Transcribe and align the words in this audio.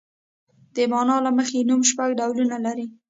د 0.75 0.77
مانا 0.91 1.17
له 1.25 1.31
مخې 1.37 1.67
نوم 1.69 1.81
شپږ 1.89 2.09
ډولونه 2.19 2.57
لري. 2.65 2.85